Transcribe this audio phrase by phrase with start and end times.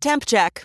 [0.00, 0.64] Temp check.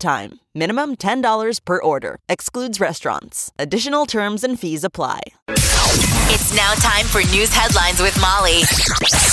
[0.01, 0.39] time.
[0.53, 2.19] Minimum $10 per order.
[2.27, 3.53] Excludes restaurants.
[3.57, 5.21] Additional terms and fees apply.
[5.47, 8.63] It's now time for news headlines with Molly.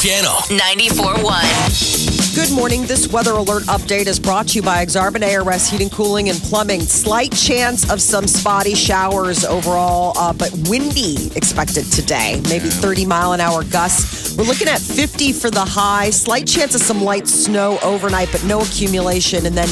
[0.01, 2.19] Channel 94.1.
[2.35, 2.83] Good morning.
[2.83, 6.81] This weather alert update is brought to you by Exarban ARS Heating, Cooling, and Plumbing.
[6.83, 12.41] Slight chance of some spotty showers overall, uh, but windy expected today.
[12.49, 14.37] Maybe 30 mile an hour gusts.
[14.37, 16.11] We're looking at 50 for the high.
[16.11, 19.45] Slight chance of some light snow overnight, but no accumulation.
[19.45, 19.69] And then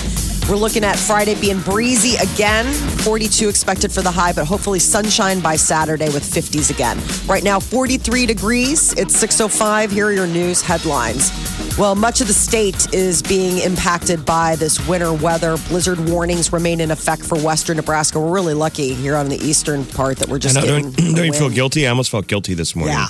[0.49, 2.73] we're looking at Friday being breezy again.
[3.03, 6.99] 42 expected for the high, but hopefully sunshine by Saturday with 50s again.
[7.29, 8.93] Right now, 43 degrees.
[8.95, 9.91] It's 6.05.
[9.91, 11.33] Here are your news headlines.
[11.77, 15.57] Well, much of the state is being impacted by this winter weather.
[15.69, 18.21] Blizzard warnings remain in effect for western Nebraska.
[18.21, 20.57] We're really lucky here on the eastern part that we're just.
[20.57, 20.91] I just know, getting.
[20.93, 21.87] don't, don't you the feel guilty?
[21.87, 22.95] I almost felt guilty this morning.
[22.95, 23.09] Yeah.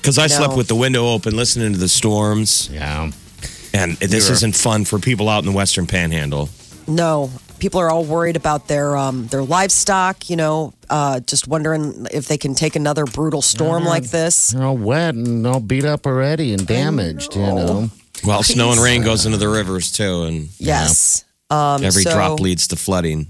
[0.00, 3.10] Because I, I slept with the window open, listening to the storms, Yeah.
[3.72, 6.50] and this You're- isn't fun for people out in the Western Panhandle.
[6.86, 10.28] No, people are all worried about their um, their livestock.
[10.28, 14.50] You know, uh, just wondering if they can take another brutal storm like this.
[14.50, 17.90] They're all wet and all beat up already and damaged, you know.
[18.24, 21.24] Well, snow and rain goes into the rivers too, and Yes.
[21.50, 23.28] Um, every so drop leads to flooding.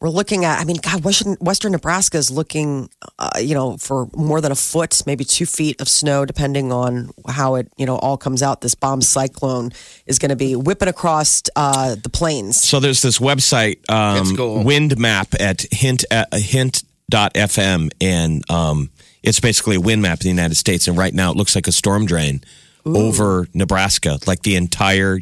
[0.00, 0.58] We're looking at.
[0.58, 4.54] I mean, God, Western, Western Nebraska is looking, uh, you know, for more than a
[4.56, 8.62] foot, maybe two feet of snow, depending on how it, you know, all comes out.
[8.62, 9.72] This bomb cyclone
[10.06, 12.56] is going to be whipping across uh, the plains.
[12.58, 14.64] So there's this website, um, cool.
[14.64, 18.90] Wind Map at hint uh, hint.fm, and um,
[19.22, 20.88] it's basically a wind map of the United States.
[20.88, 22.42] And right now, it looks like a storm drain
[22.86, 25.20] over Nebraska, like the entire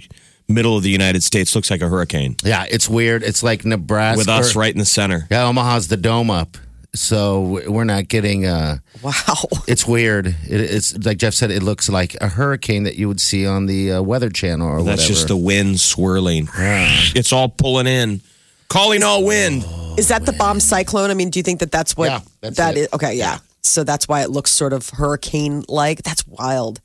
[0.49, 3.23] middle of the United States looks like a hurricane Yeah, it's weird.
[3.23, 4.19] It's like Nebraska.
[4.19, 5.27] with us right in the center.
[5.31, 6.57] Yeah, Omaha's the dome up.
[6.95, 9.13] So we're not getting uh Wow.
[9.69, 10.27] it's weird.
[10.27, 13.67] It, it's like Jeff said, it looks like a hurricane that you would see on
[13.67, 15.07] the uh, Weather Channel or That's whatever.
[15.07, 16.49] just the wind swirling.
[16.57, 18.23] It's all pulling in,
[18.69, 19.65] calling all wind.
[19.99, 21.11] Is that the bomb cyclone?
[21.11, 22.81] I mean, do you think that that's what Yeah, that's that it.
[22.81, 22.89] is?
[22.95, 23.39] Okay, yeah.
[23.63, 26.03] So that's why it looks sort of hurricane like.
[26.03, 26.81] That's wild.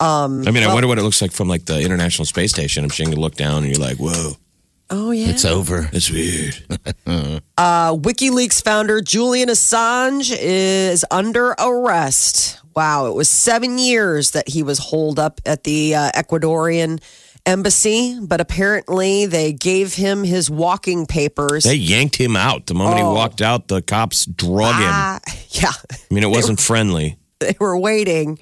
[0.00, 2.82] I mean, I wonder what it looks like from like the International Space Station.
[2.84, 4.32] I'm sure you look down and you're like, whoa,
[4.94, 5.28] Oh yeah.
[5.28, 5.88] it's over.
[5.92, 6.56] It's weird.
[7.58, 12.60] Uh, WikiLeaks founder Julian Assange is under arrest.
[12.74, 17.00] Wow, it was seven years that he was holed up at the uh, Ecuadorian
[17.46, 21.64] embassy, but apparently they gave him his walking papers.
[21.64, 23.68] They yanked him out the moment he walked out.
[23.68, 24.82] The cops drug him.
[24.90, 25.20] Ah,
[25.50, 27.16] yeah, I mean, it wasn't friendly.
[27.38, 28.38] they were waiting.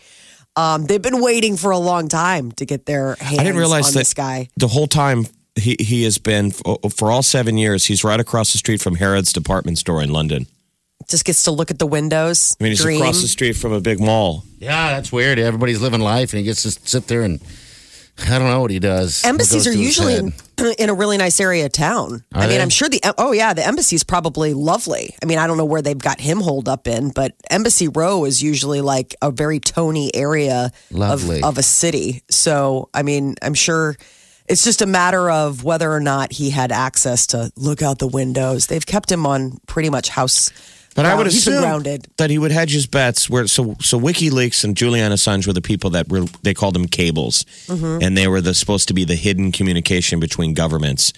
[0.56, 3.88] Um, they've been waiting for a long time to get their hands I didn't realize
[3.88, 4.48] on that this guy.
[4.56, 7.84] the whole time he he has been for, for all seven years.
[7.84, 10.46] He's right across the street from Harrods department store in London.
[11.08, 12.56] Just gets to look at the windows.
[12.60, 13.00] I mean, he's dream.
[13.00, 14.44] across the street from a big mall.
[14.58, 15.38] Yeah, that's weird.
[15.38, 17.40] Everybody's living life and he gets to sit there and
[18.22, 19.24] I don't know what he does.
[19.24, 20.32] Embassies are usually in,
[20.78, 22.24] in a really nice area of town.
[22.34, 22.62] Are I mean, they?
[22.62, 25.14] I'm sure the oh yeah, the embassy is probably lovely.
[25.22, 28.24] I mean, I don't know where they've got him holed up in, but Embassy Row
[28.24, 31.38] is usually like a very tony area Lovely.
[31.38, 32.22] of of a city.
[32.30, 33.96] So, I mean, I'm sure
[34.48, 38.06] it's just a matter of whether or not he had access to look out the
[38.08, 38.66] windows.
[38.66, 40.52] They've kept him on pretty much house.
[40.96, 41.26] But I would.
[41.28, 42.08] He's been assume grounded.
[42.16, 43.30] that he would hedge his bets.
[43.30, 46.86] Where so so WikiLeaks and Julian Assange were the people that were they called them
[46.86, 48.02] cables, Mm-hmm.
[48.02, 51.12] and they were the supposed to be the hidden communication between governments.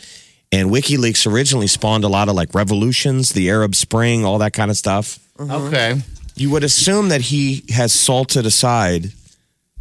[0.53, 4.71] And WikiLeaks originally spawned a lot of like revolutions, the Arab Spring, all that kind
[4.71, 5.19] of stuff.
[5.41, 6.01] Okay.
[6.37, 9.13] You would assume that he has salted aside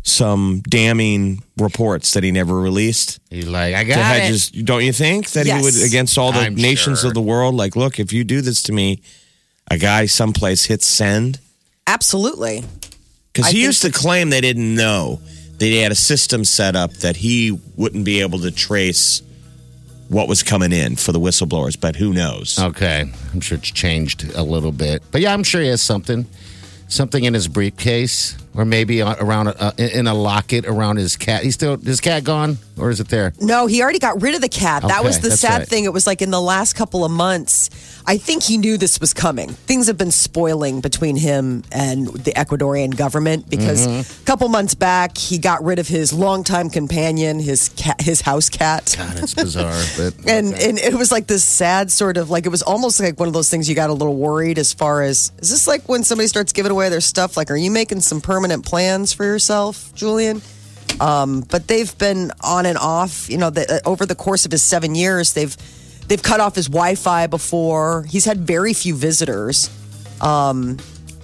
[0.04, 4.28] some damning reports that he never released He's like, I to got hedge it.
[4.30, 4.50] his.
[4.50, 5.64] Don't you think that he Yes.
[5.64, 7.10] would against all the I'm nations sure.
[7.10, 7.54] of the world?
[7.56, 9.02] Like, look, if you do this to me,
[9.72, 11.40] a guy someplace hits send
[11.88, 12.64] Absolutely.
[13.34, 15.20] because he think- used to claim they didn't know
[15.58, 19.22] that he had a system set up that he wouldn't be able to trace
[20.10, 21.80] what was coming in for the whistleblowers.
[21.80, 22.60] But who knows?
[22.60, 23.06] Okay.
[23.34, 25.04] I'm sure it's changed a little bit.
[25.12, 26.26] But yeah, I'm sure he has something.
[26.90, 28.36] Something in his briefcase.
[28.54, 31.44] Or maybe around a, in a locket around his cat.
[31.44, 33.34] He's still his cat gone, or is it there?
[33.40, 34.84] No, he already got rid of the cat.
[34.84, 35.68] that was the sad right.
[35.68, 35.86] thing.
[35.86, 37.70] It was like in the last couple of months,
[38.06, 39.50] I think he knew this was coming.
[39.50, 44.22] Things have been spoiling between him and the Ecuadorian government because Mm-hmm.
[44.22, 48.50] a couple months back he got rid of his longtime companion, his cat, his house
[48.50, 48.94] cat.
[48.98, 52.50] God, it's bizarre, but And and it was like this sad sort of like it
[52.50, 55.32] was almost like one of those things you got a little worried as far as
[55.40, 57.38] is this like when somebody starts giving away their stuff?
[57.38, 60.42] Like, are you making some permanent plans for yourself, Julian?
[61.00, 63.30] Um, but they've been on and off.
[63.30, 65.56] You know, the, uh, over the course of his seven years, they've
[66.08, 68.04] they've cut off his Wi-Fi before.
[68.10, 69.70] He's had very few visitors.
[70.22, 70.78] Um,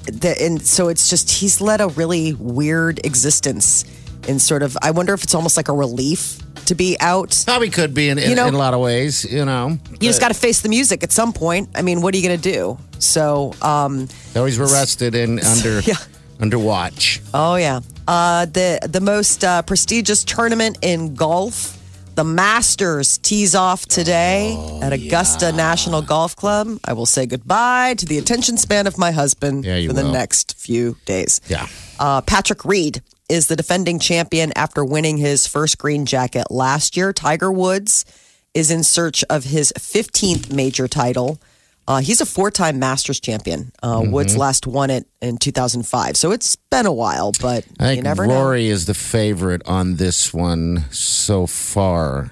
[0.05, 3.85] the, and so it's just he's led a really weird existence.
[4.27, 7.41] In sort of, I wonder if it's almost like a relief to be out.
[7.45, 9.23] probably could be in, in, You know- in a lot of ways.
[9.23, 11.69] You know, You just got to face the music at some point.
[11.75, 12.77] I mean, what are you going to do?
[12.99, 15.95] So, um, always were arrested and under Yeah.
[16.39, 17.21] Under watch.
[17.33, 21.77] oh yeah, uh, the the most uh, prestigious tournament in golf,
[22.15, 26.79] the Masters, tees off today Oh, at Augusta National Golf Club.
[26.85, 30.57] I will say goodbye to the attention span of my husband Yeah, for the next
[30.57, 31.41] few days.
[31.47, 31.67] Yeah.
[31.99, 37.11] Uh, Patrick Reed is the defending champion after winning his first green jacket last year.
[37.11, 38.05] Tiger Woods
[38.53, 41.39] is in search of his 15th major title.
[41.87, 43.71] Uh, he's a four time Masters champion.
[43.81, 44.11] Uh, Mm-hmm.
[44.11, 46.17] Woods last won it in 2005.
[46.17, 48.33] So it's been a while, but I you think never know.
[48.43, 52.31] Rory is the favorite on this one so far,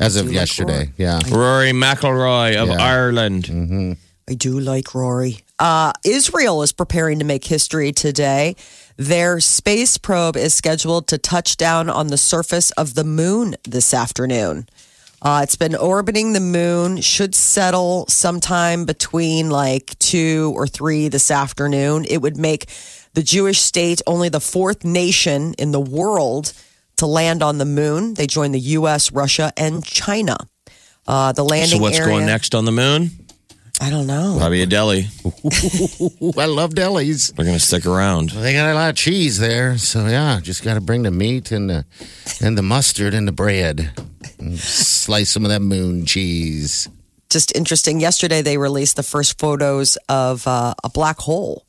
[0.00, 0.90] as of like yesterday.
[0.96, 1.20] Yeah.
[1.30, 2.82] Rory McIlroy of Yeah.
[2.82, 3.96] Ireland.
[4.28, 5.38] I do like Rory.
[5.58, 8.56] Uh, Israel is preparing to make history today.
[8.96, 13.92] Their space probe is scheduled to touch down on the surface of the moon this
[13.94, 14.68] afternoon.
[15.22, 21.30] Uh, it's been orbiting the moon, should settle sometime between like two or three this
[21.30, 22.06] afternoon.
[22.08, 22.66] It would make
[23.12, 26.54] the Jewish state only the fourth nation in the world
[26.96, 28.14] to land on the moon.
[28.14, 30.38] They join the U.S., Russia, and China.
[31.06, 33.10] Uh, the landing So what's area, going next on the moon?
[33.80, 34.36] I don't know.
[34.38, 35.06] Probably a deli.
[35.24, 37.36] I love delis.
[37.36, 38.30] We're gonna stick around.
[38.30, 41.50] They got a lot of cheese there, so yeah, just got to bring the meat
[41.50, 41.86] and the
[42.42, 43.90] and the mustard and the bread.
[44.40, 46.88] And slice some of that moon cheese.
[47.30, 48.00] just interesting.
[48.00, 51.64] Yesterday, they released the first photos of uh, a black hole.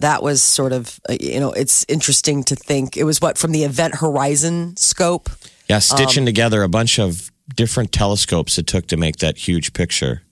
[0.00, 2.96] That was sort of, uh, you know, it's interesting to think.
[2.96, 5.28] It was what from the Event Horizon scope.
[5.68, 9.72] Yeah, Um, stitching together a bunch of different telescopes it took to make that huge
[9.72, 10.22] picture.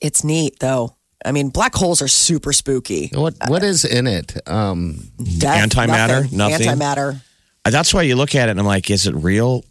[0.00, 0.96] It's neat, though.
[1.26, 3.10] I mean, black holes are super spooky.
[3.12, 4.36] What what is in it?
[4.48, 6.32] Um, Death, Antimatter?
[6.32, 6.68] Nothing?
[6.68, 7.20] Antimatter.
[7.64, 9.64] Uh, That's why you look at it and I'm like, is it real?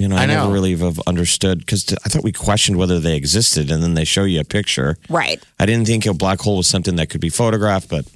[0.00, 0.34] You know, I, I know.
[0.40, 4.04] never really have understood because I thought we questioned whether they existed, and then they
[4.04, 4.96] show you a picture.
[5.08, 5.42] Right.
[5.58, 8.06] I didn't think a black hole was something that could be photographed, but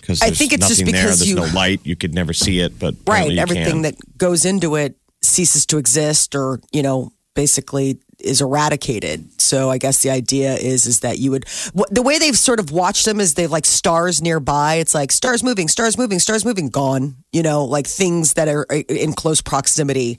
[0.00, 2.32] because I think it's just nothing there, because there's you- no light, you could never
[2.32, 2.78] see it.
[2.78, 3.30] But Right.
[3.30, 3.82] you Everything can.
[3.82, 9.28] that goes into it ceases to exist or, you know, basically is eradicated.
[9.40, 11.44] So I guess the idea is is that you would
[11.90, 14.76] the way they've sort of watched them is they've like stars nearby.
[14.76, 17.16] It's like stars moving, stars moving, stars moving, gone.
[17.32, 20.18] You know, like things that are uh, in close proximity.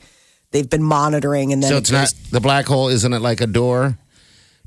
[0.51, 2.89] They've been monitoring, and then so it it's not the black hole.
[2.89, 3.97] Isn't it like a door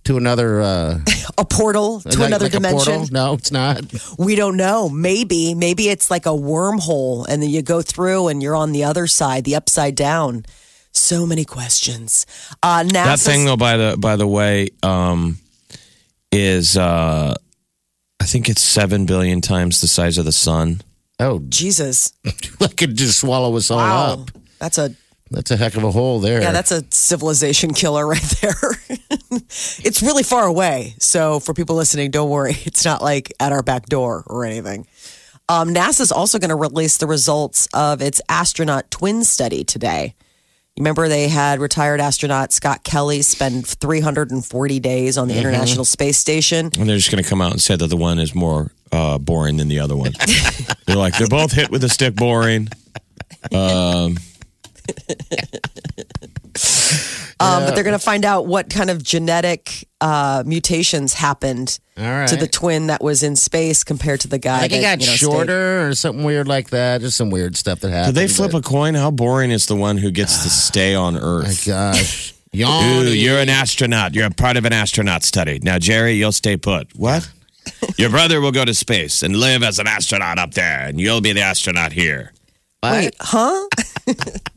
[0.05, 0.99] to another uh,
[1.39, 3.07] a portal to like- another like dimension.
[3.11, 3.83] No, it's not.
[4.19, 4.89] We don't know.
[4.89, 8.85] Maybe, maybe it's like a wormhole, and then you go through, and you're on the
[8.85, 10.45] other side, the upside down.
[10.93, 12.25] So many questions.
[12.63, 15.39] Uh, that thing though, by the by the way, um,
[16.31, 17.35] is uh,
[18.21, 20.83] I think it's seven billion times the size of the sun.
[21.19, 22.13] Oh, Jesus.
[22.59, 24.13] that could just swallow us all Wow.
[24.13, 24.31] up.
[24.59, 24.95] That's a
[25.35, 26.41] That's a heck of a hole there.
[26.41, 28.55] yeah, that's a civilization killer right there.
[29.31, 30.95] it's really far away.
[30.99, 32.57] So for people listening, don't worry.
[32.67, 34.87] It's not like at our back door or anything.
[35.49, 40.15] Um, NASA's also going to release the results of its astronaut twin study today.
[40.77, 46.19] You remember they had retired astronaut Scott Kelly spend 340 days on the International Space
[46.19, 46.71] Station.
[46.79, 49.19] And they're just going to come out and say that the one is more uh,
[49.19, 50.13] boring than the other one.
[50.87, 52.69] they're like, they're both hit with a stick boring.
[53.53, 54.17] Um,
[57.41, 62.05] Um, but they're going to find out what kind of genetic uh, mutations happened All
[62.05, 62.29] right.
[62.29, 64.61] to the twin that was in space compared to the guy.
[64.63, 67.01] like it that, got you know, stayed- shorter or something weird like that.
[67.01, 68.17] Just some weird stuff that did happened.
[68.17, 68.95] they flip a coin?
[68.95, 71.67] How boring is the one who gets to stay on Earth?
[71.67, 72.33] My gosh.
[72.57, 74.15] Ooh, you're an astronaut.
[74.15, 75.59] You're a part of an astronaut study.
[75.61, 76.95] Now, Jerry, you'll stay put.
[76.97, 77.29] What?
[77.99, 81.21] Your brother will go to space and live as an astronaut up there, and you'll
[81.21, 82.33] be the astronaut here.
[82.83, 83.69] Wait, huh?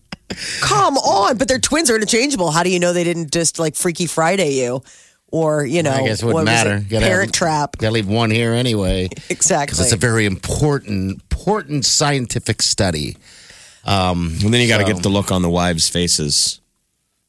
[0.61, 2.51] Come on, but they're twins are interchangeable.
[2.51, 4.83] How do you know they didn't just like Freaky Friday you
[5.29, 6.75] or you know, I guess it what wouldn't was matter.
[6.77, 6.89] it?
[6.89, 7.77] Gotta Parent have- Trap.
[7.77, 9.09] Gotta leave one here anyway.
[9.29, 9.65] Exactly.
[9.65, 13.17] Because it's a very important, important scientific study.
[13.85, 16.59] Um, And then you got to So- get the look on the wives' faces.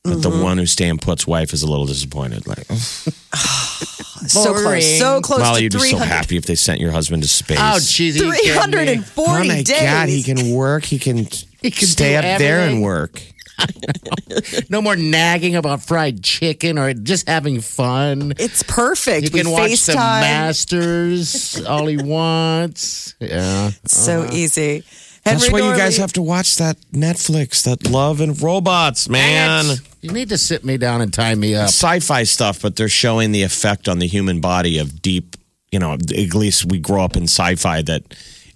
[0.05, 2.47] That the one who's staying put's wife is a little disappointed.
[2.47, 2.75] Like, oh,
[4.27, 7.23] so close, so close Molly, to you'd be so happy if they sent your husband
[7.25, 7.59] to space.
[7.59, 8.19] Oh, jeez.
[8.21, 9.03] are you kidding me?
[9.03, 9.81] 340 oh my days.
[9.83, 10.85] God, he can work.
[10.85, 11.27] He can,
[11.61, 13.23] He can stay do up there and work.
[14.71, 18.35] No more nagging about fried chicken or just having fun.
[18.39, 19.25] It's perfect.
[19.25, 23.15] You we can watch the Masters all he wants.
[23.19, 23.71] Yeah.
[23.87, 24.35] so uh-huh.
[24.35, 24.85] easy.
[25.25, 29.67] That's Henry why you guys have to watch that Netflix, that Love and Robots, man.
[29.67, 29.77] Dang.
[30.01, 31.69] You need to sit me down and tie me up.
[31.69, 35.37] Sci-fi stuff, but they're showing the effect on the human body of deep.
[35.73, 38.03] You know, at least we grow up in sci-fi that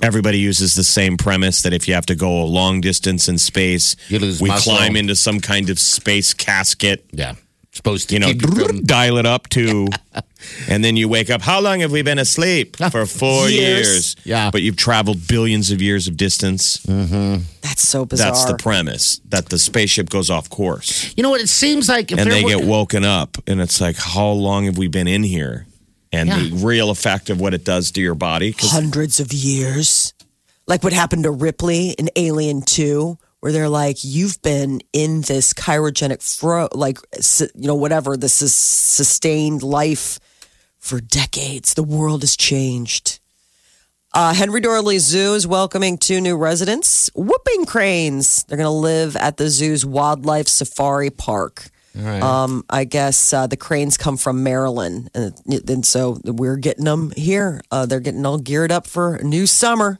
[0.02, 3.38] everybody uses the same premise that if you have to go a long distance in
[3.38, 4.74] space, You lose we muscle.
[4.76, 7.04] climb into some kind of space casket.
[7.12, 7.34] Yeah.
[7.74, 9.86] Supposed to You know, keep you from dial it up to,
[10.68, 11.40] and then you wake up.
[11.40, 12.76] How long have we been asleep?
[12.90, 13.86] For four Years.
[13.88, 14.16] years.
[14.24, 14.50] Yeah.
[14.50, 16.78] but you've traveled billions of years of distance.
[16.84, 17.44] Mm-hmm.
[17.62, 18.30] That's so bizarre.
[18.30, 21.40] That's the premise that the spaceship goes off course You know what?
[21.40, 24.76] It seems like if and they get woken up, and it's like, how long have
[24.76, 25.66] we been in here?
[26.12, 28.54] And the real effect of what it does to your body.
[28.58, 30.12] hundreds of years.
[30.66, 35.52] Like what happened to Ripley in Alien 2, where they're like, you've been in this
[35.54, 36.98] cryogenic fro, like,
[37.54, 40.20] you know, whatever, this is sustained life
[40.78, 41.74] for decades.
[41.74, 43.18] The world has changed.
[44.14, 48.44] Uh, Henry Doorly Zoo is welcoming two new residents, whooping cranes.
[48.44, 51.70] They're going to live at the zoo's wildlife safari park.
[52.22, 55.34] Um, I guess uh, the cranes come from Maryland, and,
[55.68, 57.60] and so we're getting them here.
[57.70, 59.98] Uh, they're getting all geared up for new summer.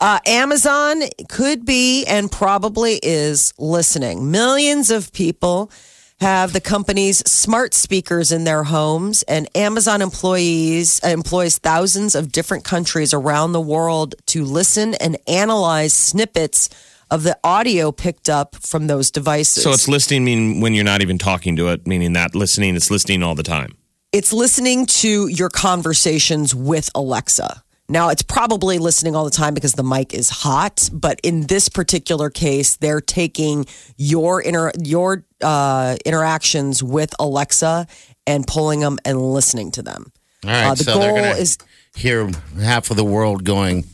[0.00, 4.30] Uh, Amazon could be and probably is listening.
[4.30, 5.70] Millions of people
[6.20, 12.64] have the company's smart speakers in their homes, and Amazon employees employs thousands of different
[12.64, 16.68] countries around the world to listen and analyze snippets
[17.10, 19.62] of the audio picked up from those devices.
[19.62, 22.90] so it's listening mean when you're not even talking to it, meaning that listening, it's
[22.90, 23.76] listening all the time.
[24.12, 27.62] it's listening to your conversations with Alexa.
[27.90, 31.70] Now, it's probably listening all the time because the mic is hot, but in this
[31.70, 33.64] particular case, they're taking
[33.96, 37.86] your inter- your uh, interactions with Alexa
[38.26, 40.12] and pulling them and listening to them.
[40.44, 41.56] All right, Uh, the so they're goal gonna is
[41.96, 43.84] hear half of the world going,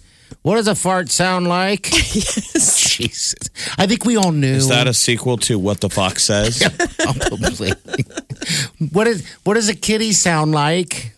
[0.45, 2.89] "What does a fart sound like?" yes.
[2.95, 3.35] Jesus,
[3.77, 4.55] I think we all knew.
[4.55, 6.63] Is that a sequel to What the Fox Says?
[7.01, 7.73] probably?
[8.93, 11.13] what is what does a kitty sound like?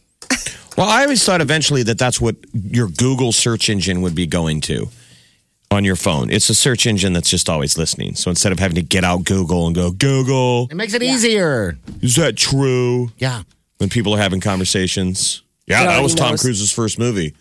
[0.78, 4.60] Well, I always thought eventually that that's what your Google search engine would be going
[4.62, 4.88] to
[5.70, 6.30] on your phone.
[6.30, 8.14] It's a search engine that's just always listening.
[8.14, 11.76] So instead of having to get out Google and go, Google, It makes it easier.
[12.02, 13.10] is that true?
[13.18, 13.42] Yeah.
[13.78, 15.42] When people are having conversations.
[15.66, 16.42] Yeah, It that already was Tom knows.
[16.42, 17.34] Cruise's first movie.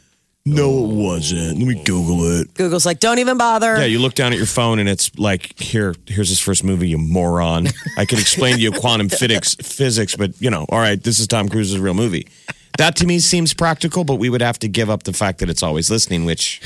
[0.47, 1.57] No, it wasn't.
[1.57, 2.53] Let me Google it.
[2.53, 3.77] Google's like, don't even bother.
[3.77, 6.87] Yeah, you look down at your phone and it's like, here, here's his first movie,
[6.87, 7.67] you moron.
[7.97, 11.25] I could explain to you quantum physics, physics, but you know, all right, this is
[11.25, 12.27] Tom Cruise's real movie.
[12.77, 15.49] That to me seems practical, but we would have to give up the fact that
[15.49, 16.61] it's always listening, which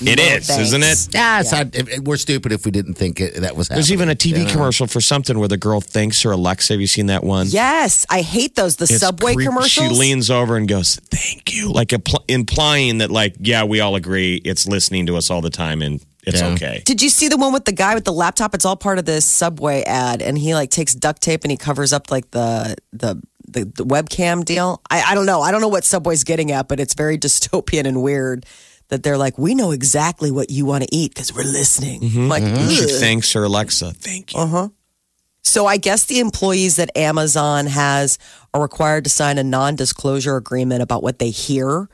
[0.00, 0.62] it is, thanks.
[0.68, 1.08] isn't it?
[1.14, 3.76] Yeah, it's not, it- it- we're stupid if we didn't think it, that was happening.
[3.78, 4.52] There's even a TV You know?
[4.52, 6.72] commercial for something where the girl thanks her Alexa.
[6.74, 7.46] Have you seen that one?
[7.48, 8.76] yes, I hate those.
[8.76, 9.88] The It's subway creep- commercials.
[9.88, 13.94] She leans over and goes, "Thank you," like impl- implying that, like, yeah, we all
[13.96, 16.48] agree it's listening to us all the time and it's Yeah.
[16.48, 16.82] okay.
[16.84, 18.54] Did you see the one with the guy with the laptop?
[18.54, 21.56] It's all part of this Subway ad, and he like takes duct tape and he
[21.56, 23.20] covers up like the the
[23.54, 24.82] the, the webcam deal.
[24.90, 25.40] I, I don't know.
[25.40, 28.44] I don't know what Subway's getting at, but it's very dystopian and weird.
[28.88, 32.04] That they're like, we know exactly what you want to eat because we're listening.
[32.04, 32.68] I'm Like, mm-hmm.
[32.68, 33.92] She "Ugh." thanks her Alexa.
[33.92, 34.40] Thank you.
[34.40, 34.68] Uh-huh.
[35.40, 38.18] so I guess the employees that Amazon has
[38.52, 41.88] are required to sign a non-disclosure agreement about what they hear.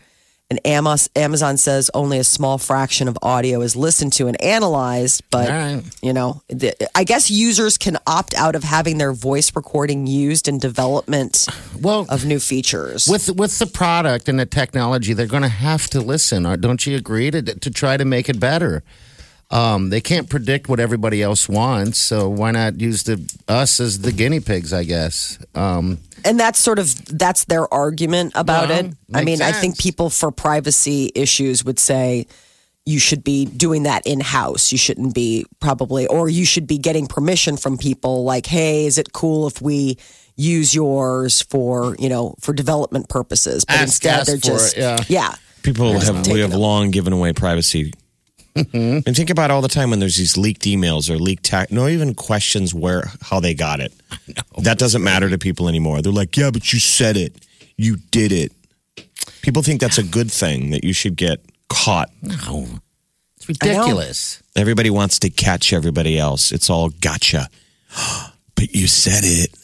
[0.51, 5.49] And Amazon says only a small fraction of audio is listened to and analyzed, but
[5.49, 5.83] right.
[6.03, 10.49] you know, the, I guess users can opt out of having their voice recording used
[10.49, 11.47] in development
[11.81, 13.07] Well, of new features.
[13.07, 16.45] with with the product and the technology, they're going to have to listen.
[16.47, 18.83] uh, Don't you agree to to try to make it better?
[19.53, 24.01] Um, they can't predict what everybody else wants, so why not use the us as
[24.01, 24.73] the guinea pigs?
[24.73, 25.39] I guess.
[25.55, 28.95] Um, and that's sort of that's their argument about Well, it.
[29.15, 32.27] I makes mean, I think people for privacy issues would say
[32.87, 34.73] you should be doing that in house.
[34.73, 38.99] You shouldn't be probably, or you should be getting permission from people like, hey, is
[38.99, 39.99] it cool if we
[40.37, 43.65] use yours for you know for development purposes?
[43.65, 44.99] But Ask- instead, ask they're just it, yeah.
[45.09, 45.35] yeah.
[45.63, 46.61] People Just have we have them.
[46.61, 47.93] long given away privacy
[48.55, 49.01] Mm-hmm.
[49.07, 51.73] And think about all the time when there's these leaked emails or leaked text.
[51.73, 53.93] No even questions where how they got it.
[54.59, 56.03] That doesn't matter to people anymore.
[56.03, 58.53] They're like, yeah, but you said it, you did it.
[59.43, 62.11] People think that's a good thing that you should get caught.
[62.23, 62.67] No,
[63.37, 64.43] it's ridiculous.
[64.57, 66.53] Everybody wants to catch everybody else.
[66.53, 67.49] It's all gotcha.
[68.55, 69.57] but you said it.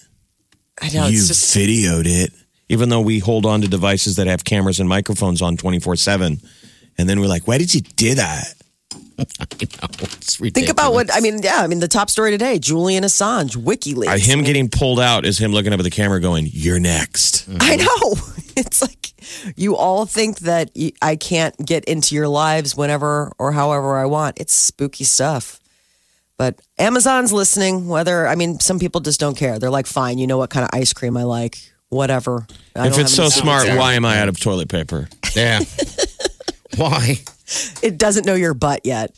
[0.81, 2.33] I know you just videoed it.
[2.69, 6.38] Even though we hold on to devices that have cameras and microphones on 24 7.
[6.99, 8.55] And then we're like, why did you do that?
[9.18, 10.52] I know, it's ridiculous.
[10.52, 11.40] think about what I mean.
[11.42, 14.08] Yeah, I mean the top story today: Julian Assange, WikiLeaks.
[14.08, 17.49] Uh, him getting pulled out is him looking up at the camera going, You're next.
[17.61, 18.14] I know.
[18.58, 19.12] It's like
[19.54, 20.70] you all think that
[21.02, 24.40] I can't get into your lives whenever or however I want.
[24.40, 25.61] It's spooky stuff.
[26.38, 27.87] But Amazon's listening.
[27.87, 29.58] Whether I mean, some people just don't care.
[29.58, 31.58] They're like, fine, you know what kind of ice cream I like.
[31.90, 32.46] Whatever.
[32.75, 35.06] I if it's so smart, why am I out of toilet paper?
[35.35, 35.61] Yeah.
[36.76, 37.18] Why?
[37.82, 39.10] It doesn't know your butt yet.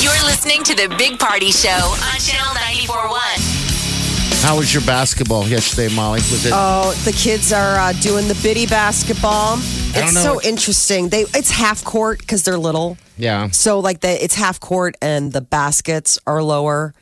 [0.00, 4.42] You're listening to the Big Party Show on Channel 94.1.
[4.44, 6.18] How was your basketball yesterday, Molly?
[6.20, 6.52] Was it?
[6.54, 9.56] Oh, the kids are uh, doing the biddy basketball.
[9.56, 10.38] don't It's know.
[10.38, 11.08] so interesting.
[11.08, 12.96] They it's half court because they're little.
[13.16, 13.50] yeah.
[13.50, 16.94] So like the it's half court and the baskets are lower,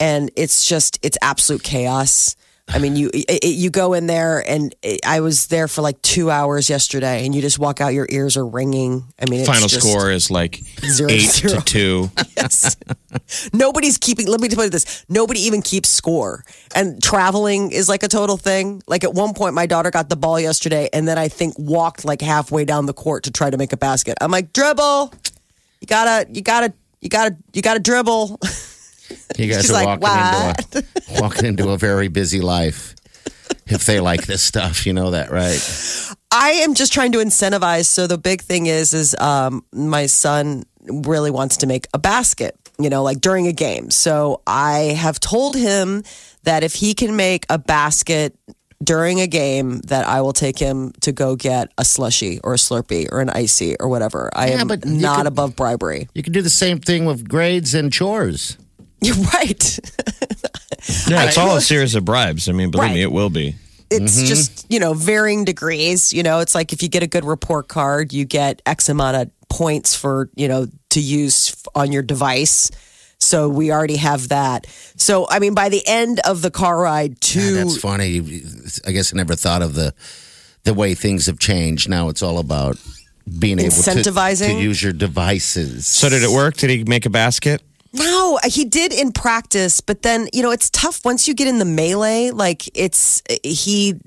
[0.00, 2.36] and it's just it's absolute chaos.
[2.68, 6.00] I mean, you it, you go in there, and it, I was there for like
[6.00, 9.04] two hours yesterday, and you just walk out, your ears are ringing.
[9.20, 11.58] I mean, it's Final score is like Zero, eight zero.
[11.58, 12.10] to two.
[12.36, 12.76] Yes.
[13.52, 16.44] Nobody's keeping, let me tell you this nobody even keeps score.
[16.74, 18.82] And traveling is like a total thing.
[18.88, 22.04] Like at one point, my daughter got the ball yesterday and then I think walked
[22.04, 24.18] like halfway down the court to try to make a basket.
[24.20, 25.12] I'm like, dribble.
[25.80, 28.40] You gotta, you gotta, you gotta, you gotta dribble.
[29.38, 30.88] You guys She's are like, walking into
[31.18, 32.94] a walking into a very busy life.
[33.66, 36.16] If they like this stuff, you know that, right?
[36.32, 37.86] I am just trying to incentivize.
[37.86, 42.56] So the big thing is, is um, my son really wants to make a basket.
[42.78, 43.90] You know, like during a game.
[43.90, 46.02] So I have told him
[46.44, 48.34] that if he can make a basket
[48.82, 52.56] during a game, that I will take him to go get a slushy or a
[52.56, 54.30] Slurpee or an icy or whatever.
[54.34, 56.08] I Yeah, am not could- above bribery.
[56.14, 58.56] You can do the same thing with grades and chores.
[59.06, 59.78] You're right.
[61.06, 62.48] Yeah, it's all a series of bribes.
[62.48, 62.94] I mean, believe Right.
[62.94, 63.54] me, it will be.
[63.88, 64.26] it's Mm-hmm.
[64.26, 67.68] just you know varying degrees you know it's like if you get a good report
[67.68, 72.70] card you get x amount of points for you know to use on your device
[73.18, 74.66] so we already have that
[74.96, 78.18] so i mean by the end of the car ride to Yeah, that's funny.
[78.86, 79.92] I guess I never thought of the
[80.64, 81.88] the way things have changed.
[81.88, 82.76] Now it's all about
[83.38, 84.56] being able to, Incentivizing?
[84.56, 85.86] to use your devices.
[85.86, 86.56] So, did it work?
[86.56, 87.62] Did he make a basket?
[87.92, 91.58] No, he did in practice, but then, you know, it's tough once you get in
[91.58, 92.30] the melee.
[92.30, 94.00] Like, it's, he,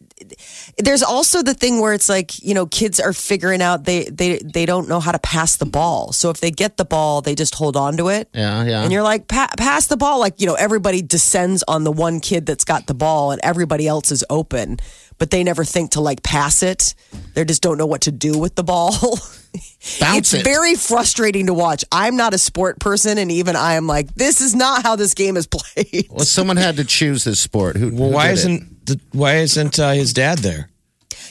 [0.78, 4.40] there's also the thing where it's like, you know, kids are figuring out they, they,
[4.40, 6.14] they don't know how to pass the ball.
[6.14, 8.30] So if they get the ball, they just hold on to it.
[8.34, 8.82] Yeah, yeah.
[8.82, 10.20] And you're like, pa- pass the ball.
[10.20, 13.88] Like, you know, everybody descends on the one kid that's got the ball and everybody
[13.88, 14.80] else is open,
[15.18, 16.96] but they never think to like pass it.
[17.34, 18.92] They just don't know what to do with the ball.
[20.00, 20.44] Bounce it's it.
[20.44, 21.86] very frustrating to watch.
[21.92, 25.14] I'm not a sport person, and even I am like, this is not how this
[25.14, 26.08] game is played.
[26.10, 27.78] well, someone had to choose this sport.
[27.78, 27.94] Who?
[27.96, 28.34] Well, who why did it?
[28.34, 30.70] isn't the, why isn't uh, his dad there?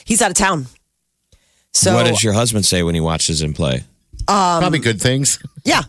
[0.05, 0.67] He's out of town.
[1.73, 3.83] So what does your husband say when he watches him play?
[4.25, 5.39] probably good things?
[5.65, 5.81] yeah,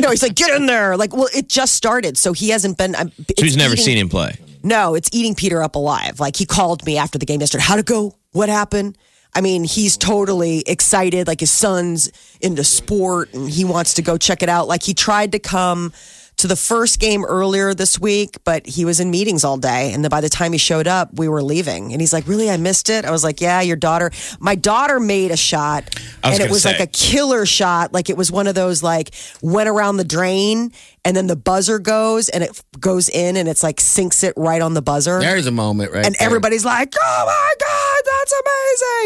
[0.00, 0.96] no, he's like, get in there.
[0.96, 2.94] Like, well, it just started, so he hasn't been.
[2.96, 4.36] I'm, So he's never seen him play.
[4.62, 6.20] No, it's eating Peter up alive.
[6.20, 7.64] Like he called me after the game yesterday.
[7.64, 8.14] How'd it go?
[8.32, 8.96] What happened?
[9.34, 11.26] I mean, he's totally excited.
[11.26, 14.68] Like his son's into sport and he wants to go check it out.
[14.68, 15.92] Like he tried to come
[16.38, 19.92] to the first game earlier this week, but he was in meetings all day.
[19.92, 21.92] And then by the time he showed up, we were leaving.
[21.92, 22.48] And he's like, Really?
[22.48, 23.04] I missed it?
[23.04, 24.10] I was like, Yeah, your daughter.
[24.38, 25.94] My daughter made a shot.
[26.22, 27.92] And it gonna was like a killer shot.
[27.92, 29.10] Like it was one of those like
[29.42, 30.72] went around the drain
[31.04, 34.62] and then the buzzer goes and it goes in and it's like sinks it right
[34.62, 35.18] on the buzzer.
[35.18, 36.06] There's a moment, right?
[36.06, 36.26] and there.
[36.26, 38.34] everybody's like, "Oh my god, that's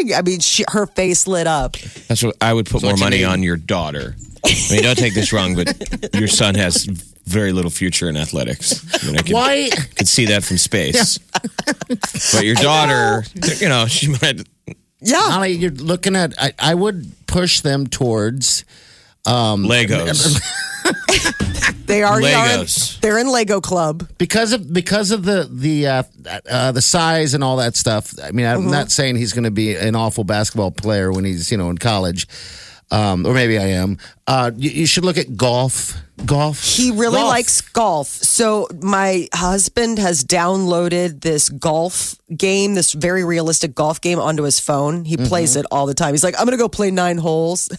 [0.00, 1.76] amazing!" I mean, she, her face lit up.
[2.08, 4.16] That's what I would put So more what you money on your daughter.
[4.44, 6.88] I mean, don't take this wrong, but your son has
[7.24, 8.84] very little future in athletics.
[9.02, 9.70] I mean, I can, Why?
[9.96, 11.18] could see that from space.
[12.32, 13.24] But your daughter,
[13.58, 14.46] you know, she might.
[15.00, 16.34] Yeah, Molly, you're looking at.
[16.38, 18.64] I, I would push them towards.
[19.26, 20.40] Legos.
[21.86, 22.46] they already are.
[22.54, 23.00] in- Legos.
[23.00, 24.08] They're in Lego Club.
[24.18, 26.02] because of because of the the uh,
[26.50, 28.14] uh, the size and all that stuff.
[28.22, 31.50] I mean, I'm not saying he's going to be an awful basketball player when he's
[31.50, 32.26] you know in college.
[32.92, 33.96] Um, or maybe I am.
[34.26, 35.96] Uh, you, you should look at golf.
[36.26, 36.62] Golf.
[36.62, 37.28] He really Golf.
[37.28, 38.06] likes golf.
[38.06, 44.60] So my husband has downloaded this golf game, this very realistic golf game onto his
[44.60, 45.04] phone.
[45.04, 46.12] He plays it all the time.
[46.12, 47.70] He's like, I'm going to go play nine holes.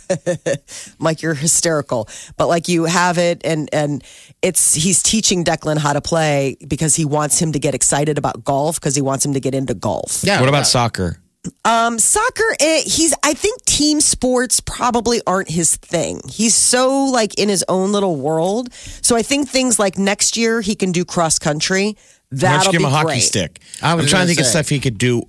[1.00, 2.10] Mike, you're hysterical.
[2.36, 4.04] But like you have it and and
[4.42, 8.44] it's he's teaching Declan how to play because he wants him to get excited about
[8.44, 10.22] golf because he wants him to get into golf.
[10.24, 10.40] Yeah.
[10.40, 10.64] What about yeah.
[10.64, 11.23] soccer?
[11.66, 13.14] Um, soccer, eh, he's.
[13.24, 16.22] I think team sports probably aren't his thing.
[16.30, 18.74] He's so like in his own little world.
[18.74, 21.98] So I think things like next year he can do cross country.
[22.32, 23.22] That'll give be him a hockey great.
[23.22, 23.62] stick?
[23.82, 24.52] I was I'm trying gonna to think of say.
[24.52, 25.24] stuff he could do,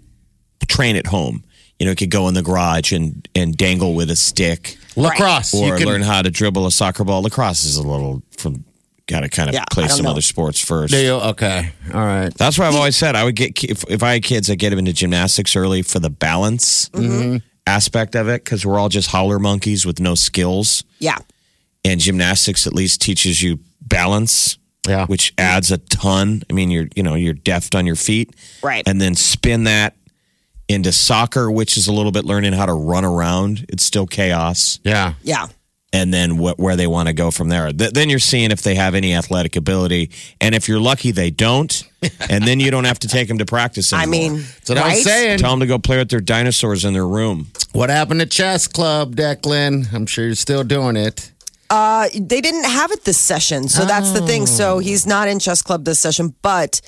[0.68, 1.44] train at home.
[1.78, 5.52] You know, he could go in the garage and, and dangle with a stick lacrosse?
[5.52, 7.22] or you can, learn how to dribble a soccer ball.
[7.22, 8.64] Lacrosse is a little from,
[9.06, 10.10] got to kind of Yeah, play some know.
[10.12, 10.92] other sports first.
[10.94, 11.12] Do you?
[11.12, 11.70] Okay.
[11.92, 12.32] All right.
[12.34, 13.16] That's what I've always said.
[13.16, 15.98] I would get if, if I had kids, I'd get them into gymnastics early for
[15.98, 17.36] the balance Mm-hmm.
[17.66, 20.84] aspect of it because we're all just howler monkeys with no skills.
[20.98, 21.18] Yeah,
[21.84, 25.06] And gymnastics at least teaches you balance, Yeah.
[25.06, 26.42] which adds a ton.
[26.48, 28.82] I mean, you're you know you're deft on your feet, Right.
[28.86, 29.94] And then spin that
[30.66, 33.66] into soccer, which is a little bit learning how to run around.
[33.68, 35.12] It's still chaos, Yeah.
[35.22, 35.48] yeah.
[35.94, 37.72] And then wh- where they want to go from there.
[37.72, 41.30] Th- then you're seeing if they have any athletic ability, and if you're lucky, they
[41.30, 41.84] don't.
[42.28, 44.02] and then you don't have to take them to practice Anymore.
[44.02, 44.94] I mean, That's what I right?
[44.96, 45.38] was saying.
[45.38, 47.46] Tell them to go play with their dinosaurs in their room.
[47.72, 49.92] What happened to chess club, Declan?
[49.94, 51.30] I'm sure you're still doing it.
[51.70, 54.46] Uh, they didn't have it this session, so that's the thing.
[54.46, 56.80] So he's not in chess club this session, but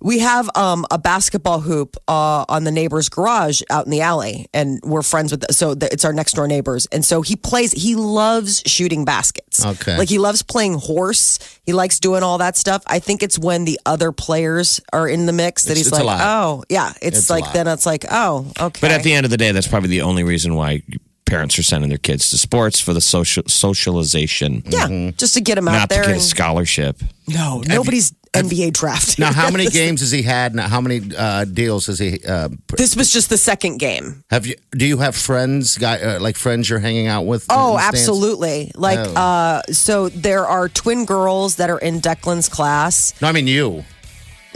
[0.00, 4.46] we have um, a basketball hoop uh, on the neighbor's garage out in the alley,
[4.54, 5.44] and we're friends with.
[5.52, 7.72] So the, it's our next door neighbors, and so he plays.
[7.72, 9.64] He loves shooting baskets.
[9.64, 9.96] Okay.
[9.98, 11.38] like he loves playing horse.
[11.64, 12.82] He likes doing all that stuff.
[12.86, 16.04] I think it's when the other players are in the mix that It's- he's it's
[16.04, 18.80] like, oh yeah, it's, It's like then it's like, oh okay.
[18.80, 20.82] But at the end of the day, that's probably the only reason why
[21.28, 24.62] parents are sending their kids to sports for the social socialization.
[24.66, 26.04] yeah, just to get them out Not to there.
[26.06, 26.96] get a scholarship.
[27.28, 29.18] no, nobody's NBA draft.
[29.18, 30.54] Now, how many games has he had?
[30.54, 32.20] Now, how many uh, deals has he?
[32.26, 34.22] Uh, This was just the second game.
[34.30, 34.54] have you?
[34.72, 37.46] Do you have friends, guy, uh, like friends you're hanging out with?
[37.50, 37.98] Oh, the stands?
[38.00, 38.70] absolutely.
[38.74, 39.14] Like, Oh.
[39.14, 43.14] uh, so there are twin girls that are in Declan's class.
[43.22, 43.84] No, I mean you.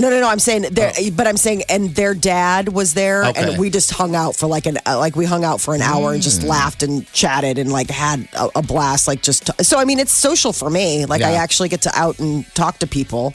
[0.03, 0.29] No, no, no.
[0.29, 3.29] I'm saying there, but I'm saying, and their dad was there, Oh.
[3.31, 3.51] Okay.
[3.53, 5.81] and we just hung out for like an, uh, like we hung out for an
[5.81, 6.25] hour and Mm.
[6.25, 9.07] just laughed and chatted and like had a, a blast.
[9.09, 11.07] Like just, so I mean, it's social for me.
[11.07, 13.33] Like I actually get to out and talk to people,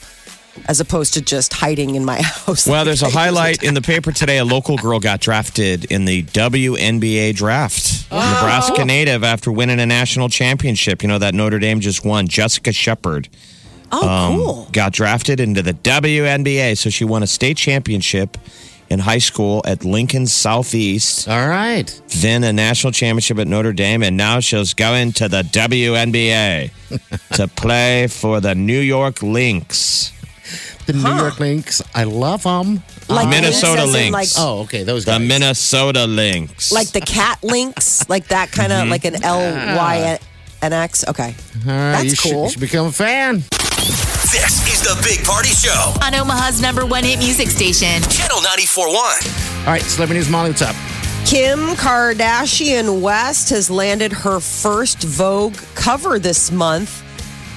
[0.66, 2.66] as opposed to just hiding in my house.
[2.66, 4.38] Well, there's a highlight in the paper today.
[4.38, 8.04] A local girl got drafted in the WNBA draft.
[8.10, 11.02] Nebraska native after winning a national championship.
[11.02, 12.26] You know that Notre Dame just won.
[12.28, 13.28] Jessica Shepard
[13.90, 14.68] Oh, um, cool.
[14.72, 16.76] got drafted into the WNBA.
[16.76, 18.36] So she won a state championship
[18.90, 21.28] in high school at Lincoln Southeast.
[21.28, 22.00] All right.
[22.20, 26.70] then a national championship at Notre Dame, and now she's going to the WNBA
[27.36, 30.12] to play for the New York Lynx.
[30.86, 31.82] The New York Lynx.
[31.94, 32.82] I love them.
[33.10, 34.12] Like Minnesota as Lynx.
[34.12, 34.84] Like, Oh, okay.
[34.84, 35.28] Those The guys.
[35.28, 36.72] Minnesota Lynx.
[36.72, 39.38] like the cat lynx, like that kind of like an L
[39.76, 40.18] Y
[40.62, 41.04] N X.
[41.08, 41.34] Okay,
[41.66, 42.44] All right, that's you should- cool.
[42.44, 43.44] you should become a fan.
[44.30, 49.66] This is the Big Party Show on Omaha's number one hit music station, Channel 94.1.
[49.66, 50.50] All right, celebrity news, Molly.
[50.50, 50.76] What's up?
[51.24, 57.02] Kim Kardashian West has landed her first Vogue cover this month,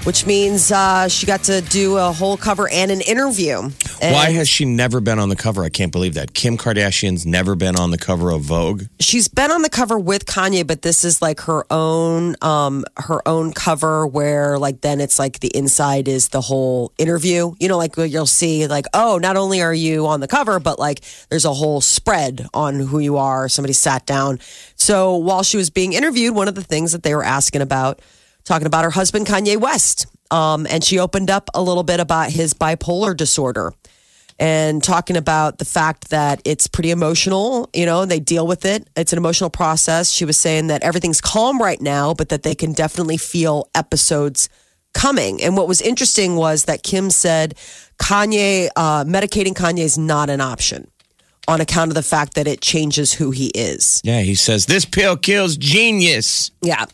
[0.03, 3.69] which means uh, she got to do a whole cover and an interview.
[4.01, 5.63] And Why has she never been on the cover?
[5.63, 6.33] I can't believe that.
[6.33, 8.83] Kim Kardashian's never been on the cover of Vogue.
[8.99, 13.25] she's been on the cover with Kanye, but this is like her own um her
[13.27, 17.53] own cover where like then it's like the inside is the whole interview.
[17.59, 20.79] You know, like you'll see like, oh, not only are you on the cover, but
[20.79, 23.47] like there's a whole spread on who you are.
[23.49, 24.39] Somebody sat down.
[24.75, 27.99] So while she was being interviewed, one of the things that they were asking about,
[28.43, 30.07] talking about her husband Kanye West.
[30.29, 33.73] Um, and she opened up a little bit about his bipolar disorder
[34.39, 38.87] and talking about the fact that it's pretty emotional, you know, they deal with it.
[38.95, 40.09] It's an emotional process.
[40.09, 44.49] She was saying that everything's calm right now, but that they can definitely feel episodes
[44.93, 45.43] coming.
[45.43, 47.55] And what was interesting was that Kim said
[47.99, 50.89] Kanye, uh, medicating Kanye is not an option
[51.47, 54.01] on account of the fact that it changes who he is.
[54.03, 56.51] Yeah, he says, This pill kills genius.
[56.61, 56.85] Yeah.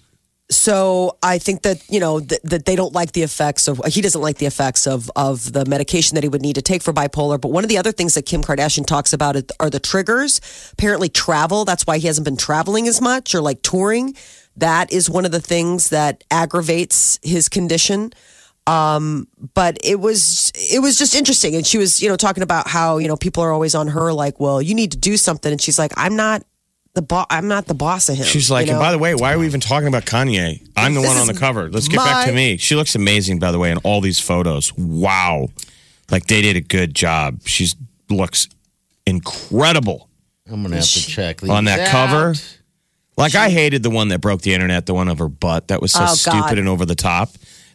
[0.49, 3.99] So I think that you know that, that they don't like the effects of he
[3.99, 6.93] doesn't like the effects of of the medication that he would need to take for
[6.93, 7.39] bipolar.
[7.39, 10.39] But one of the other things that Kim Kardashian talks about are the triggers.
[10.73, 11.65] Apparently, travel.
[11.65, 14.15] That's why he hasn't been traveling as much or like touring.
[14.55, 18.13] That is one of the things that aggravates his condition.
[18.67, 22.69] Um, but it was it was just interesting, and she was you know talking about
[22.69, 25.51] how you know people are always on her like, well, you need to do something,
[25.51, 26.43] and she's like, I'm not
[26.97, 27.27] the boss.
[27.29, 28.25] I'm not the boss of him.
[28.25, 28.79] She's like, you know?
[28.79, 30.67] and by the way, why are we even talking about Kanye?
[30.75, 31.69] I'm the This one on the cover.
[31.69, 32.57] Let's get back to me.
[32.57, 34.75] She looks amazing, by the way, in all these photos.
[34.75, 35.49] Wow.
[36.09, 37.41] Like they did a good job.
[37.45, 37.67] She
[38.09, 38.47] looks
[39.05, 40.09] incredible
[40.49, 41.87] I'm gonna have to check these on that out.
[41.87, 42.33] cover.
[43.17, 45.67] Like I hated the one that broke the internet, the one of her butt.
[45.69, 46.57] That was so Oh, stupid God.
[46.59, 47.29] and over the top.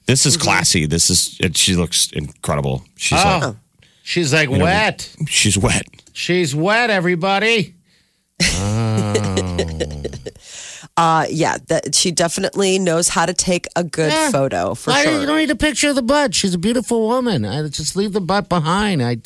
[0.06, 0.42] This is mm-hmm.
[0.44, 0.86] classy.
[0.86, 2.84] This is it, she looks incredible.
[2.96, 3.56] She's Oh, like oh.
[4.02, 5.14] she's like know, wet.
[5.28, 5.86] she's wet.
[6.12, 6.90] She's wet.
[6.90, 7.74] Everybody.
[10.96, 14.30] uh, yeah, that she definitely knows how to take a good Yeah.
[14.30, 15.20] photo for Why, sure.
[15.20, 16.34] You don't need a picture of the butt.
[16.34, 17.44] She's a beautiful woman.
[17.44, 19.02] I just leave the butt behind.
[19.02, 19.18] I,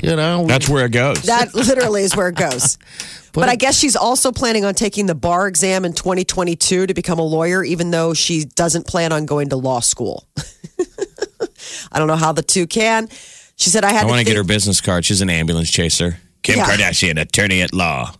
[0.00, 0.46] you know.
[0.46, 1.22] That's where it goes.
[1.22, 2.78] That literally is where it goes.
[3.34, 7.20] But I guess she's also planning on taking the bar exam in 2022 to become
[7.20, 10.26] a lawyer, even though she doesn't plan on going to law school.
[11.92, 13.06] I don't know how the two can.
[13.54, 15.04] She said, I had I want to get her business card.
[15.04, 16.16] She's an ambulance chaser.
[16.42, 16.64] Kim Yeah.
[16.66, 18.12] Kardashian, attorney at law.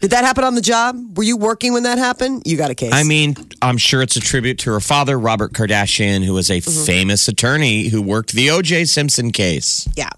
[0.00, 1.16] Did that happen on the job?
[1.16, 2.42] Were you working when that happened?
[2.44, 2.92] You got a case.
[2.92, 6.60] I mean, I'm sure it's a tribute to her father, Robert Kardashian, who was a
[6.60, 6.84] Mm-hmm.
[6.84, 8.84] famous attorney who worked the O.J.
[8.84, 9.88] Simpson case.
[9.96, 10.10] yeah.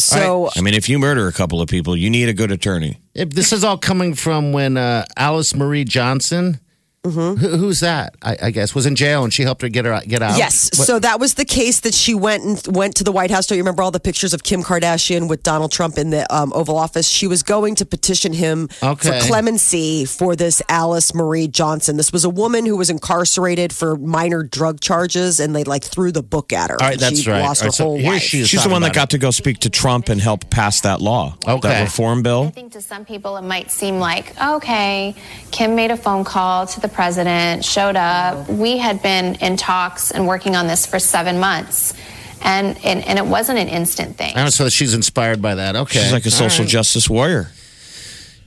[0.00, 2.98] So, I mean, if you murder a couple of people, you need a good attorney.
[3.14, 6.60] If this is all coming from when uh, Alice Marie Johnson,
[7.04, 7.36] Mm-hmm.
[7.40, 8.16] who, who's that?
[8.22, 10.36] I, I guess was in jail and she helped her get her get out.
[10.36, 10.68] Yes.
[10.76, 13.46] What- So that was the case that she went and went to the White House.
[13.46, 16.52] Don't you remember all the pictures of Kim Kardashian with Donald Trump in the um,
[16.54, 17.08] Oval Office?
[17.08, 19.20] She was going to petition him Okay.
[19.20, 21.96] for clemency for this Alice Marie Johnson.
[21.96, 26.10] This was a woman who was incarcerated for minor drug charges, and they like threw
[26.12, 26.76] the book at her.
[26.82, 27.40] All right, that's she right.
[27.42, 28.22] Lost All her right, so whole life.
[28.22, 28.44] she.
[28.44, 31.00] She's the one that about got to go speak to Trump and help pass that
[31.00, 31.68] law, Okay.
[31.68, 32.44] that reform bill.
[32.48, 35.14] I think to some people it might seem like, okay,
[35.52, 38.48] Kim made a phone call to the president, showed up.
[38.48, 41.94] We had been in talks and working on this for seven months.
[42.40, 44.34] And, and, and it wasn't an instant thing.
[44.36, 45.74] Oh, so she's inspired by that.
[45.74, 46.00] Okay.
[46.00, 46.70] She's like a social right.
[46.70, 47.50] justice warrior.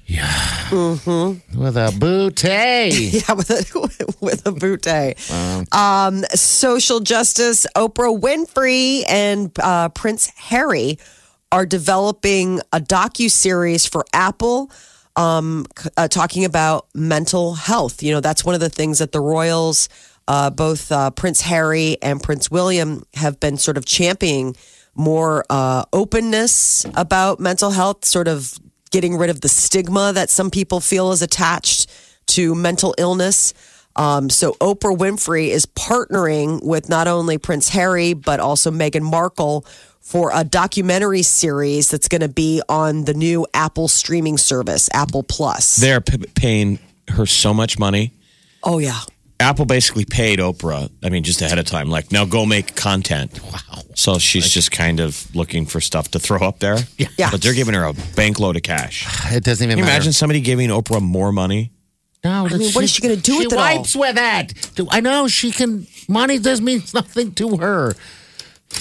[0.06, 0.72] Yeah.
[0.72, 2.48] With a booty.
[3.22, 5.16] Yeah, with a, with a bootay.
[5.74, 11.00] Um, social justice, Oprah Winfrey and uh, Prince Harry
[11.52, 14.72] are developing a docu series for Apple,
[15.16, 15.66] um,
[15.98, 18.04] uh, talking about mental health.
[18.04, 19.90] You know, that's one of the things that the royals,
[20.28, 24.56] uh, both uh, Prince Harry and Prince William, have been sort of championing
[24.96, 28.54] more uh, openness about mental health, sort of
[28.92, 31.90] getting rid of the stigma that some people feel is attached
[32.28, 33.54] to mental illness.
[33.96, 39.66] Um, so Oprah Winfrey is partnering with not only Prince Harry but also Meghan Markle
[40.02, 45.24] for a documentary series that's going to be on the new Apple streaming service, Apple
[45.24, 45.78] Plus.
[45.78, 48.12] They're p- paying her so much money.
[48.64, 49.00] oh yeah,
[49.40, 53.40] Apple basically paid Oprah, I mean, just ahead of time, like, now go make content.
[53.44, 53.82] Wow.
[53.96, 56.78] So she's just kind of looking for stuff to throw up there.
[56.98, 57.08] Yeah.
[57.18, 57.32] yeah.
[57.32, 59.08] But they're giving her a bank load of cash.
[59.36, 59.96] It doesn't even Can you matter.
[59.96, 61.72] imagine somebody giving Oprah more money?
[62.24, 63.58] No, I mean, what is she gonna do with it all?
[63.60, 64.72] wipes with it.
[64.76, 65.88] Do- I know she can.
[66.08, 67.96] Money does mean nothing to her.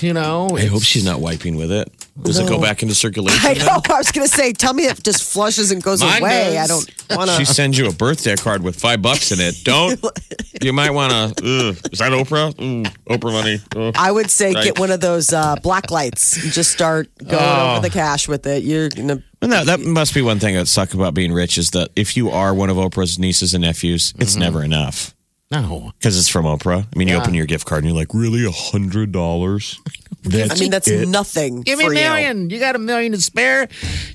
[0.00, 0.48] You know.
[0.56, 1.92] I hope she's not wiping with it.
[2.22, 3.38] Does it go back into circulation?
[3.44, 3.66] I then?
[3.66, 3.80] know.
[3.88, 6.54] I was going to say, tell me if it just flushes and goes Mine away.
[6.54, 6.56] does.
[6.56, 7.36] I don't want to.
[7.36, 9.56] She sends you a birthday card with five bucks in it.
[9.64, 10.00] Don't.
[10.62, 11.44] You might want to.
[11.90, 12.52] Is that Oprah?
[12.56, 13.60] Mm, Oprah money.
[13.74, 13.94] Ugh.
[13.96, 14.64] I would say Right.
[14.64, 17.76] get one of those uh, black lights and just start going Oh.
[17.76, 18.62] over the cash with it.
[18.62, 19.22] You're gonna.
[19.40, 22.14] And that, that must be one thing that sucks about being rich is that if
[22.14, 24.40] you are one of Oprah's nieces and nephews, it's Mm-hmm.
[24.40, 25.14] never enough
[25.50, 25.92] No.
[25.98, 26.86] because it's from Oprah.
[26.94, 29.80] I mean, you open your gift card and you're like, really, a hundred dollars?
[30.32, 31.62] I mean, that's nothing.
[31.62, 32.00] Give me a for you.
[32.00, 32.50] million.
[32.50, 32.60] You.
[32.60, 33.68] got a million to spare.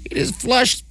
[0.10, 0.84] You just flush.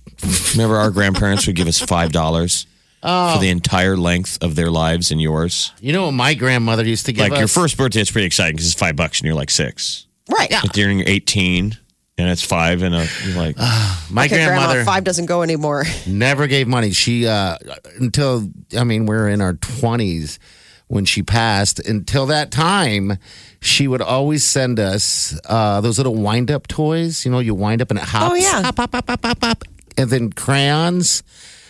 [0.52, 2.66] Remember, our grandparents would give us five dollars
[3.07, 3.35] Oh.
[3.35, 5.72] for the entire length of their lives and yours.
[5.80, 7.38] You know what my grandmother used to give Like us?
[7.38, 10.07] your first birthday, it's pretty exciting because it's five bucks and you're like six.
[10.30, 10.50] Right.
[10.50, 10.61] Yeah.
[10.62, 11.76] But during your 18
[12.16, 13.57] and it's five and a, you're like,
[14.11, 15.85] my Okay, grandmother Grandma, five doesn't go anymore.
[16.07, 16.92] never gave money.
[16.92, 17.57] She uh
[17.98, 20.38] until I mean we're in our twenties
[20.87, 21.81] when she passed.
[21.81, 23.18] Until that time,
[23.61, 27.24] she would always send us uh those little wind up toys.
[27.24, 28.33] You know, you wind up and it hops.
[28.33, 28.62] Oh, yeah.
[28.62, 29.64] Hop, hop, hop, hop, hop, hop.
[29.96, 31.22] And then crayons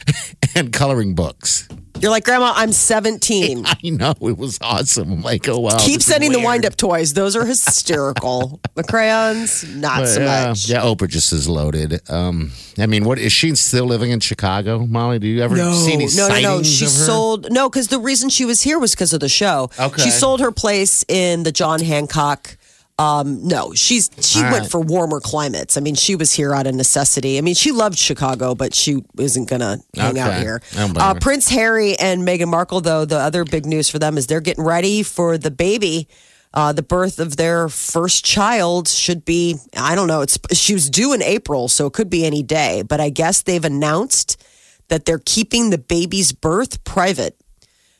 [0.55, 1.69] and coloring books.
[2.05, 3.65] You're like, Grandma, I'm 17.
[3.67, 5.11] I know it was awesome.
[5.11, 5.79] I'm like, oh wow.
[5.81, 7.15] Keep sending the wind up toys.
[7.15, 8.61] Those are hysterical.
[8.75, 10.69] the crayons, not But, so yeah, much.
[10.69, 12.03] yeah, Oprah just is loaded.
[12.11, 15.19] Um, I mean, what is she still living in Chicago, Molly?
[15.19, 16.63] Do you ever No, see any no, no, no.
[16.63, 19.71] She sold no because the reason she was here was because of the show.
[19.81, 20.03] Okay.
[20.03, 22.59] She sold her place in the John Hancock.
[22.97, 24.71] Um, no, she's she All went right.
[24.71, 25.77] for warmer climates.
[25.77, 27.39] I mean, she was here out of necessity.
[27.39, 30.63] I mean, she loved Chicago, but she isn't gonna hang out here.
[30.75, 31.15] I don't blame Uh.
[31.21, 34.63] Prince Harry and Meghan Markle, though, the other big news for them is they're getting
[34.65, 36.07] ready for the baby.
[36.53, 40.89] Uh, the birth of their first child should be, I don't know, it's she was
[40.89, 42.83] due in April, so it could be any day.
[42.83, 44.41] But I guess they've announced
[44.87, 47.37] that they're keeping the baby's birth private.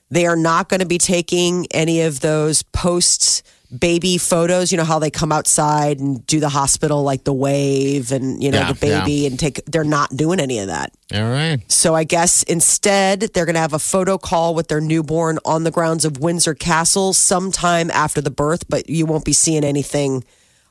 [0.09, 3.43] They are not going to be taking any of those posts
[3.77, 4.73] baby photos.
[4.73, 8.51] You know how they come outside and do the hospital like the wave and you
[8.51, 9.65] know Yeah, the baby and take.
[9.67, 10.93] They're not doing any of that.
[11.15, 11.61] All right.
[11.71, 15.65] So I guess instead they're going to have a photo call with their newborn on
[15.65, 20.25] the grounds of Windsor Castle sometime after the birth, but you won't be seeing anything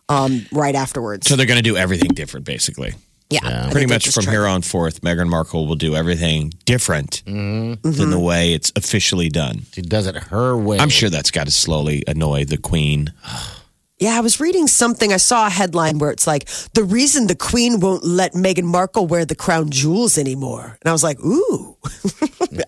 [0.10, 1.28] um, right afterwards.
[1.28, 2.94] So they're going to do everything different, basically.
[3.30, 7.24] Yeah, I think Pretty much from here on forth, Meghan Markle will do everything different
[7.26, 7.92] mm-hmm.
[7.92, 9.64] than the way it's officially done.
[9.72, 10.78] She does it her way.
[10.80, 13.14] I'm sure that's got to slowly annoy the queen.
[14.04, 15.14] Yeah, I was reading something.
[15.14, 19.08] I saw a headline where it's like the reason the Queen won't let Meghan Markle
[19.08, 21.78] wear the crown jewels anymore, and I was like, ooh.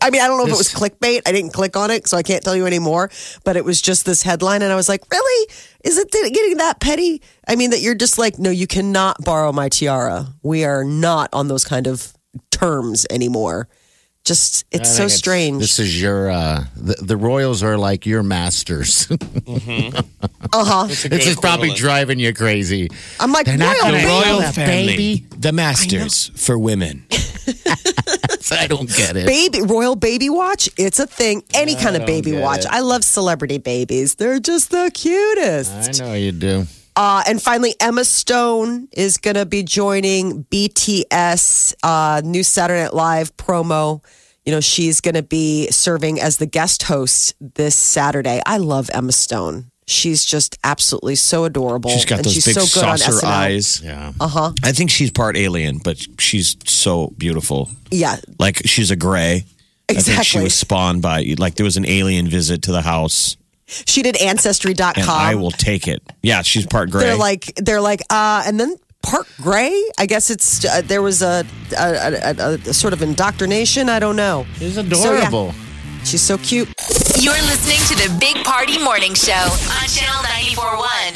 [0.02, 1.24] I mean, I don't know if it was clickbait.
[1.26, 3.12] I didn't click on it, so I can't tell you anymore.
[3.44, 5.52] But it was just this headline, and I was like, really?
[5.84, 7.22] Is it getting that petty?
[7.46, 10.28] I mean, that you're just like, no, you cannot borrow my tiara.
[10.42, 12.14] We are not on those kind of
[12.50, 13.68] terms anymore.
[14.26, 15.60] Just, it's think so strange.
[15.62, 19.08] This is your uh the, the Royals are like your masters.
[19.12, 20.02] uh
[20.52, 20.88] huh.
[20.88, 22.90] this is probably driving you crazy.
[23.20, 24.08] I'm like, They're not royal gonna- baby.
[24.08, 25.26] Royal family, baby.
[25.38, 27.06] the masters for women.
[28.52, 29.26] I don't get it.
[29.28, 32.68] baby royal baby watch it's a thing any kind of baby watch it.
[32.68, 36.66] i love celebrity babies they're just the cutest I know you do.
[36.96, 42.94] Uh, and finally emma stone is going to be joining bts uh, new saturday night
[42.94, 44.04] live promo
[44.46, 48.90] you know she's going to be serving as the guest host this saturday i love
[48.94, 52.88] emma stone she's just absolutely so adorable She's got and those she's big so good
[52.90, 53.30] on saucer SNL.
[53.30, 53.82] eyes.
[53.84, 54.14] Yeah.
[54.20, 57.70] uh-huh I think she's part alien, but she's so beautiful.
[57.92, 59.46] yeah Like she's a gray.
[59.88, 60.44] I think she Exactly.
[60.46, 64.94] was spawned by like there was an alien visit to the house, she did ancestry.com
[64.98, 66.02] and I will take it.
[66.22, 67.04] Yeah, she's part gray.
[67.06, 69.74] They're like they're like uh and then part Gray.
[70.00, 71.46] I guess it's uh, there was a
[71.78, 73.90] a, a, a a sort of indoctrination.
[73.90, 74.46] I don't know.
[74.58, 75.54] She's So, yeah, adorable.
[76.04, 76.68] she's so cute.
[77.20, 81.14] You're listening to the Big Party Morning Show on Channel 941.